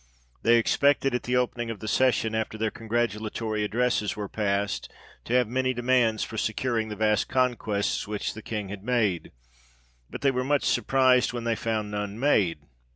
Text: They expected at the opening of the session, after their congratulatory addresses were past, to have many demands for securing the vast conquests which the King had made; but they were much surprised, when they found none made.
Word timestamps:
They 0.41 0.55
expected 0.57 1.13
at 1.13 1.21
the 1.21 1.35
opening 1.35 1.69
of 1.69 1.79
the 1.79 1.87
session, 1.87 2.33
after 2.33 2.57
their 2.57 2.71
congratulatory 2.71 3.63
addresses 3.63 4.15
were 4.15 4.27
past, 4.27 4.91
to 5.25 5.33
have 5.35 5.47
many 5.47 5.75
demands 5.75 6.23
for 6.23 6.39
securing 6.39 6.89
the 6.89 6.95
vast 6.95 7.27
conquests 7.29 8.07
which 8.07 8.33
the 8.33 8.41
King 8.41 8.69
had 8.69 8.83
made; 8.83 9.31
but 10.09 10.21
they 10.21 10.31
were 10.31 10.43
much 10.43 10.63
surprised, 10.63 11.33
when 11.33 11.43
they 11.43 11.55
found 11.55 11.91
none 11.91 12.19
made. 12.19 12.61